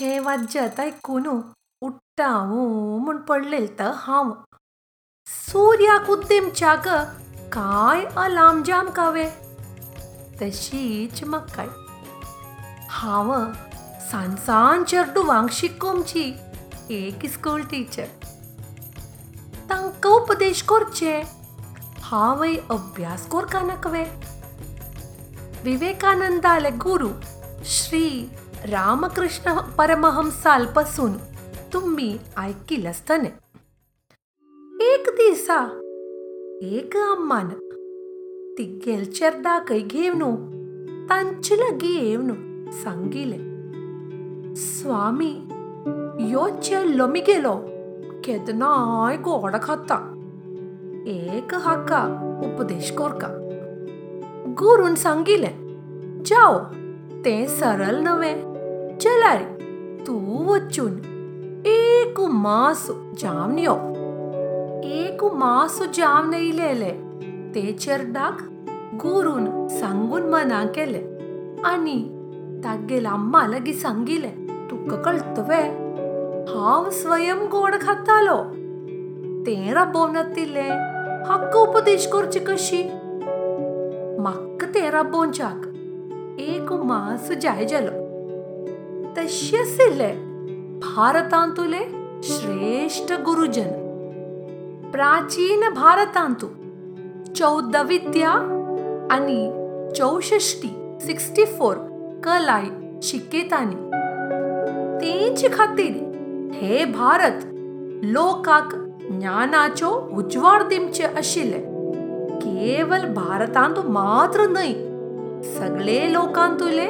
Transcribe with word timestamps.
हे 0.00 0.18
वाजत 0.18 0.80
ऐकून 0.80 1.26
उट्टावू 1.80 2.98
म्हूण 2.98 3.16
पडलेल 3.16 3.78
तर 3.78 3.90
हांव. 3.96 4.32
सूर्याक 5.26 6.10
उद्देमच्याक 6.10 6.88
काय 7.52 8.04
अलाम 8.16 8.62
जाम 8.62 8.90
कावे? 8.90 9.28
तशीच 10.42 11.24
म्हाकाय 11.24 11.66
हांव 12.88 13.34
सांसान 14.10 14.84
चेडूवांक 14.84 15.50
शिकोमची 15.50 16.32
एक 16.90 17.26
स्कूल 17.26 17.62
टीचर 17.62 18.06
तांकां 19.70 20.12
उपदेश 20.12 20.62
करचे? 20.62 21.22
हांवय 22.02 22.54
अभ्यास 22.70 23.28
कोरका 23.28 23.60
नकवे? 23.60 24.04
विवेकानंदाले 25.64 26.70
गुरू 26.70 27.10
श्री 27.64 28.30
रामकृष्ण 28.64 29.58
परमहंसालपासून 29.58 31.12
तुम्ही 31.72 32.18
ऐकील 32.38 32.86
असताना 32.86 33.28
एक 34.80 35.04
दिसा 35.10 35.80
एक 36.62 36.96
अम्मान 36.96 37.48
तिगेल 38.58 39.12
चेरडाकय 39.12 39.78
घेवन 39.78 40.34
तांचे 41.10 41.56
लागीं 41.56 42.00
येवन 42.00 42.70
सांगिले 42.70 43.38
स्वामी 44.56 45.48
यो 46.20 46.48
चेल्लो 46.48 47.06
मिगेलो 47.06 47.56
केदनाय 48.24 49.16
गोड 49.16 49.56
खाता. 49.62 50.16
एक 51.06 51.54
हाका 51.54 52.02
उपदेश 52.44 52.90
कोरका. 52.90 53.28
गुरून 54.58 54.94
सांगिलें 54.94 56.22
जाओ 56.26 56.58
तें 57.24 57.46
सरल 57.46 57.96
नवें 58.02 58.49
चलारी 59.00 59.44
तूं 60.06 60.44
वचून 60.46 60.96
एक 61.66 62.20
मास 62.30 62.86
जावन 63.18 63.58
यो 63.58 63.74
एक 64.94 65.24
मास 65.40 65.80
जावन 65.96 66.32
येयलेले 66.34 66.90
ते 67.54 67.72
चेरडाक 67.80 68.42
गुरून 69.02 69.46
सांगून 69.78 70.28
मना 70.30 70.62
केलें 70.74 71.62
आनी 71.68 71.96
तागेल 72.64 73.06
अम्मा 73.06 73.46
लागीं 73.48 73.72
सांगिलें 73.78 74.46
तुका 74.70 74.96
कळटवे 75.04 75.62
हांव 76.52 76.90
स्वयं 77.00 77.44
गोड 77.52 77.74
खातालो 77.82 78.36
तें 79.46 79.72
राबोवन 79.74 80.20
दिलें 80.34 80.70
हाका 81.28 81.60
उपदेश 81.60 82.06
करची 82.12 82.38
कशी 82.48 82.82
म्हाका 84.20 84.66
तें 84.74 84.90
राबोवच्याक 84.90 85.66
एक 86.50 86.72
मास 86.84 87.30
जाय 87.42 87.64
जालो 87.64 87.99
तशें 89.16 89.58
आशिल्ले 89.58 90.12
भारतांतुले 90.80 91.78
श्रेश्ठ 92.22 93.12
गुरुजन. 93.12 93.70
प्राचीन 94.92 95.68
भारतांतू 95.74 96.46
चौदविद्या 97.36 98.30
आनी 99.14 99.40
चौसष्टी 99.96 100.68
सिक्स्टी 101.06 101.44
फोर 101.44 101.76
कलाय 102.24 102.64
शिकेतानी. 103.02 103.74
तेंचे 105.00 105.48
खातीर 105.48 105.94
हे 106.54 106.84
भारत 106.84 107.44
लोकाक 108.04 108.74
ज्ञानाच्यो 109.10 109.90
उजवाड 110.18 110.62
दिवचे 110.62 111.04
आशिल्ले 111.04 111.58
केवल 112.42 113.04
भारतांत 113.14 113.78
मात्र 113.86 114.46
न्हय 114.48 114.72
सगळे 115.42 116.12
लोकांतुले 116.12 116.86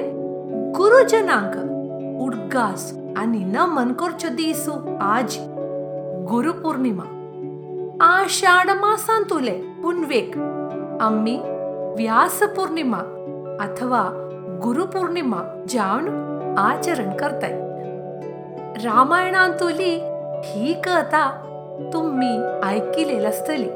गुरुजनांक 0.77 1.70
उडगास 2.21 2.93
आनी 3.17 3.39
नमन 3.39 3.93
करच्यो 3.93 4.31
दिसू 4.31 4.99
आज 5.01 5.37
गुरुपौर्णिमा. 6.29 7.03
आषाढ 8.01 8.71
मासांतुले 8.71 9.51
पुनवेक. 9.51 10.37
आम्ही 11.01 11.39
व्यास 11.97 12.43
पौर्णिमा 12.43 12.97
अथवा 13.61 14.03
गुरुपौर्णिमा 14.63 15.65
जावन 15.69 16.09
आचरण 16.59 17.17
करताय. 17.17 17.53
रामायणांतुली 18.85 20.01
ही 20.45 20.75
कथा 20.75 21.31
तुम्ही 21.93 22.43
ऐकिलेल 22.65 23.27
आसतली 23.27 23.69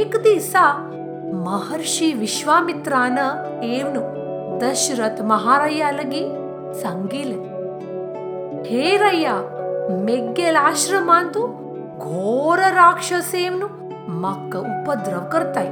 एक 0.00 0.16
दिसा 0.16 0.90
महर्षी 1.34 2.12
विश्वामित्रान 2.12 3.18
येवन 3.62 4.58
दशरथ 4.62 5.22
महाराया 5.22 5.90
लगी 5.90 6.47
सांगिलें. 6.74 7.58
हे 8.64 8.96
रया 8.96 9.42
मेग्गेल 9.90 10.56
आश्रमांत 10.56 11.38
घोर 11.98 12.58
राक्षस 12.58 13.34
येवन 13.34 13.62
म्हाका 14.08 14.58
उपद्रव 14.58 15.20
करताय. 15.32 15.66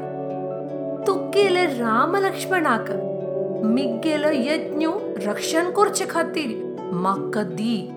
तुगेले 1.06 1.66
राम 1.66 2.16
लक्ष्मणाक 2.16 2.90
मिग्गेलो 3.64 4.28
यज्ञ 4.32 4.86
रक्षण 5.26 5.70
करचे 5.70 6.04
खातीर 6.10 6.76
म्हाका 6.92 7.42
दी. 7.42 7.90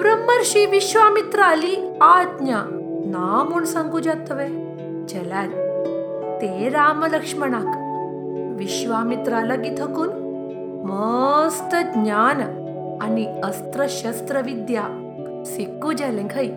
ब्रह्मर्षी 0.00 0.66
विश्वामित्राली 0.66 1.98
आज्ञा. 2.00 2.62
ना 3.04 3.44
म्हूण 3.48 3.64
सांगू 3.64 3.98
जातवे. 3.98 4.46
चलार 5.08 5.46
ते 6.42 6.68
रामलक्ष्मणाक. 6.68 7.74
विश्वामित्रा 8.58 9.40
लागीं 9.40 9.74
थकून 9.78 10.27
मस्त 10.86 11.74
ज्ञान 11.94 12.40
आनी 13.02 13.24
अस्त्रशस्त्र 13.44 14.40
विद्या 14.42 14.82
शिकू 15.46 15.92
जालें 15.92 16.28
खंय 16.28 16.48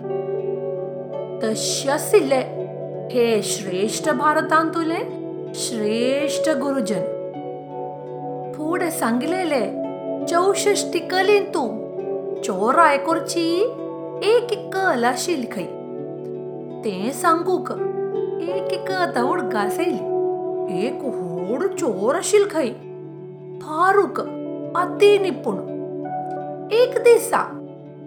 हे 3.13 3.41
श्रेश्ठ 3.43 4.09
भारतांतुले 4.09 4.99
श्रेश्ठ 5.55 6.49
गुरुजन. 6.49 7.01
फुडें 8.55 8.89
सांगलेले 8.89 9.65
चौषष्टी 10.27 10.99
कलीन 10.99 11.45
तूं 11.53 11.69
चोराय 12.41 12.97
करची 12.97 13.47
एक 14.23 14.53
कल 14.73 15.03
आशिल्ली 15.03 15.47
खंय 15.51 15.65
तें 16.85 17.11
सांगूक 17.21 17.71
एक 17.71 18.73
एक 18.73 19.17
उडकास 19.23 19.79
येयली 19.79 20.87
एक 20.87 21.01
होड 21.01 21.63
चोर 21.73 22.15
आशिल्लो 22.15 22.47
खंय 22.51 22.71
फारूक 23.61 24.19
अति 24.77 25.17
निपूण 25.19 25.57
एक 26.73 26.97
दिसा 27.03 27.41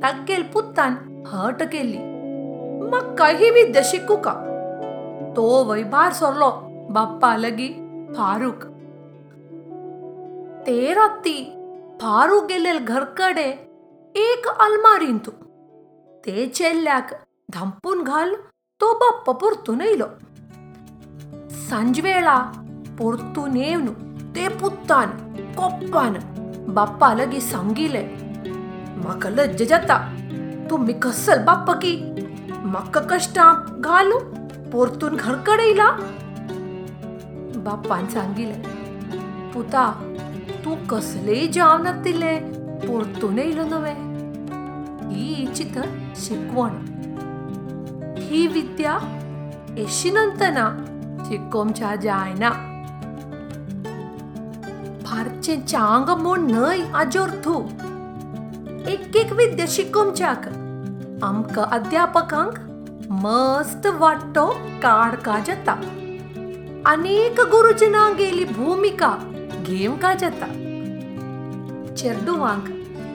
तागेल 0.02 0.42
पुतान 0.52 0.94
हट 1.28 1.62
केली 1.72 1.98
म्हाका 2.90 3.26
ही 3.40 3.50
विद्या 3.50 3.82
शिकू 3.90 4.16
का 4.26 4.32
तो 5.36 5.44
वय 5.64 5.82
भायर 5.92 6.12
सरलो 6.12 6.50
बाप्पा 6.90 7.34
लागीं 7.36 7.68
फारूक 8.14 8.64
ते 10.66 10.92
राती 10.94 11.38
फारूक 12.02 12.46
गेलेल 12.48 12.78
घरकडे 12.84 13.48
एक 14.14 14.48
आलमारीन 14.60 15.18
तूं 15.26 15.32
ते 16.24 16.46
चेल्ल्याक 16.46 17.14
धांपून 17.54 18.02
घाल 18.02 18.34
तो 18.80 18.92
बाप्पा 18.98 19.32
परतून 19.42 19.80
येयलो 19.80 20.06
सांजवेळा 21.68 22.38
परतून 23.00 23.56
येवन 23.56 24.13
ते 24.34 24.46
पुत्तान 24.60 25.10
कोप्पान 25.56 26.14
बाप्पा 26.74 27.12
लागीं 27.14 27.40
सांगिलें 27.40 28.06
म्हाका 29.02 29.28
लज्ज 29.30 29.62
जाता 29.70 29.98
तुम्ही 30.70 30.94
कसल 31.02 31.42
बाप्पा 31.44 31.74
की 31.84 31.92
म्हाका 32.64 33.00
कश्टां 33.10 33.52
घालू 33.80 34.18
परतून 34.72 35.16
घरकडे 35.16 35.66
येयला 35.66 35.90
बाप्पान 37.66 38.08
सांगिलें 38.14 38.60
पुता 39.54 39.86
तूं 40.64 40.76
कसलेय 40.90 41.46
जावन 41.54 42.02
दिले 42.02 42.36
परतून 42.88 43.38
येयलो 43.38 43.64
नवे 43.70 43.94
ही 45.14 45.46
चित 45.56 45.78
शिकवण 46.26 46.76
ही 48.20 48.46
विद्या 48.46 48.98
एशी 49.76 49.82
एशिनंतना 49.82 50.70
शिकोमच्या 51.28 51.94
जायना 51.96 52.50
फारचें 55.44 55.66
चांग 55.66 56.08
म्हूण 56.20 56.46
न्हय 56.50 56.80
आजोर्थू 56.96 57.54
एक 58.90 59.16
एक 59.16 59.32
विद्या 59.36 59.64
शिकोमच्याक 59.68 60.46
आमकां 61.24 61.64
अध्यापकांक 61.76 62.54
मस्त 63.22 63.86
वाटतो 63.98 64.46
काडका 64.82 65.38
जाता 65.46 65.72
अनेक 66.86 67.40
गुरुजनां 67.50 68.12
गेली 68.18 68.44
भूमिका 68.44 69.10
घेवंका 69.64 70.14
जाता 70.20 70.46
चेडुवांक 71.96 72.68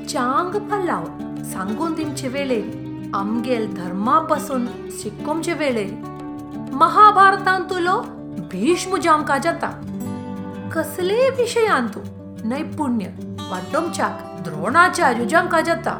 चांग 0.09 0.59
पल्लाव 0.69 1.05
सांगून 1.51 1.93
दिवचे 1.93 2.27
वेळेर 2.27 3.09
आमगेल 3.15 3.67
धर्मा 3.73 4.19
पासून 4.29 4.67
शिकोमचे 4.99 5.53
वेळेर 5.53 5.91
महाभारतांतुलो 6.75 7.99
भीष्म 8.51 8.97
का 9.27 9.37
जाता 9.37 9.71
कसले 10.73 11.29
विशयांतू 11.37 11.99
नैपुण्य 12.45 13.07
वाडोवच्याक 13.39 14.19
द्रोणाचार्य 14.43 15.25
जांकां 15.29 15.61
जाता 15.63 15.93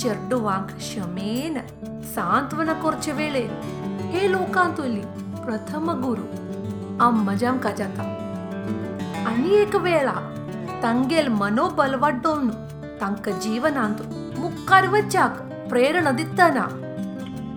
चेड्डुवांक 0.00 0.70
क्षमेन 0.76 1.58
सांत्वना 2.14 2.72
करचे 2.82 3.12
वेळेर 3.12 3.50
हे 4.12 4.30
लोकांतुली 4.32 5.00
प्रथम 5.44 5.90
गुरु 6.02 6.22
अम्म 7.04 7.32
जांकां 7.40 7.72
जाता 7.78 8.02
आनी 9.26 9.54
एक 9.56 9.76
वेळा 9.76 10.14
तांगेल 10.82 11.28
मनोबल 11.28 11.94
वाडोवन 12.00 12.50
तांकां 13.00 13.38
जिवनांत 13.40 14.02
मुखार 14.38 14.88
वच्याक 14.88 15.40
प्रेरणा 15.70 16.10
दितना 16.10 16.66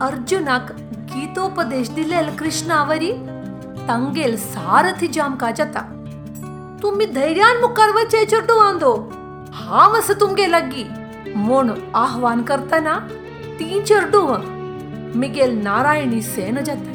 अर्जुनाक 0.05 0.71
गीतोपदेश 1.13 1.89
दिलेल 1.95 2.29
कृष्णावरी 2.39 3.11
तांगेल 3.87 4.37
सारथी 4.37 5.07
जामकां 5.13 5.51
जाता 5.57 5.81
तुम्ही 6.83 7.05
धैर्यान 7.05 7.57
मुखार 7.61 7.91
वचे 7.95 8.25
चेडू 8.25 8.55
वांदो 8.59 8.93
हांव 9.53 9.95
आसा 9.97 10.13
तुमगे 10.21 10.49
लागीं 10.51 10.85
म्हूण 11.35 11.69
आव्हान 11.95 12.41
करतना 12.41 12.97
ती 13.59 13.79
चेडू 13.81 14.21
मिगेल 15.19 15.57
नारायणी 15.63 16.21
सेन 16.21 16.63
जाता 16.63 16.91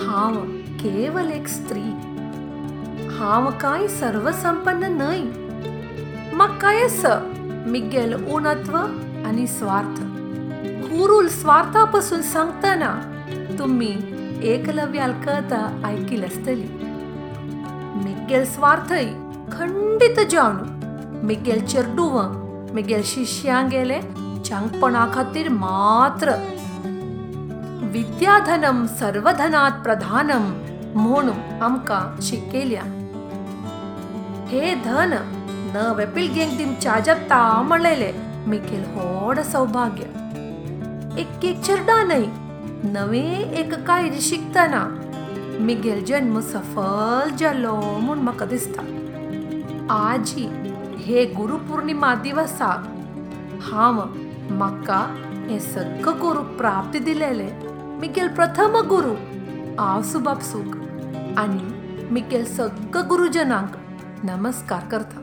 हांव 0.00 0.36
केवल 0.82 1.30
एक 1.32 1.48
स्त्री. 1.48 1.80
हांव 3.18 3.50
कांय 3.60 3.86
सर्वसंपन्न 3.88 4.84
न्हय 4.92 5.20
म्हाका 6.32 6.72
येस 6.72 7.04
मिगेल 7.66 8.14
उणत्व 8.32 8.76
आनी 8.76 9.46
स्वार्थ. 9.46 10.00
कुरूल 10.86 11.28
स्वार्था 11.28 11.84
पसून 11.84 12.22
सांगतना 12.22 12.90
तुम्ही 13.58 13.92
एकलव्याल 14.52 15.12
कथा 15.22 15.80
आयकिल 15.84 16.24
आसतली 16.24 16.66
मिगेल 18.22 18.44
स्वार्थय 18.46 19.04
खंडीत 19.52 20.18
जाणू 20.30 20.64
मिगेल 21.26 21.64
चेरडुव 21.66 22.18
मिगेल 22.74 23.02
शिश्यां 23.04 23.64
गेले 23.70 23.98
चांगपणा 24.46 25.06
खातीर 25.14 25.48
मात्र. 25.48 26.34
विद्याधनम 27.92 28.84
सर्वधनात 29.00 29.82
प्रधानम 29.82 30.46
म्हूण 31.00 31.30
आमकां 31.62 32.20
शिकयल्या 32.22 32.82
हे 34.48 34.74
धन 34.74 35.16
नवे 35.74 36.06
पिळगेक 36.06 36.56
दिवच्या 36.58 36.98
जत्ता 37.00 37.42
म्हणलेले 37.62 38.12
मिखेल 38.46 38.84
व्हड 38.94 39.40
सौभाग्य. 39.40 40.04
एक 41.20 41.44
एक 41.44 41.60
चेडा 41.60 42.02
न्हय 42.02 42.26
नवे 42.92 43.26
एक 43.60 43.74
कायर 43.74 44.18
शिकतना 44.20 44.86
मिगेल 45.60 46.04
जन्म 46.04 46.40
सफल 46.40 47.30
जालो 47.36 47.74
म्हूण 48.00 48.18
म्हाका 48.18 48.44
दिसता 48.46 48.82
आजी 49.90 50.46
हे 50.98 51.24
गुरुपौर्णिमा 51.24 52.14
दिवसाक 52.14 52.86
हांव 53.62 54.02
म्हाका 54.50 54.98
हे 55.48 55.60
सगळं 55.60 56.20
गुरू 56.20 56.42
प्राप्ती 56.58 56.98
दिलेले। 56.98 57.48
मिगेल 58.00 58.28
प्रथम 58.28 58.76
गुरू 58.88 59.14
आव 59.78 60.18
बापसूक 60.18 60.76
आनी 61.38 62.06
मिगेल 62.10 62.44
सगळं 62.44 63.08
गुरुजनांक 63.08 63.76
नमस्कार 64.24 64.80
करता 64.80 65.18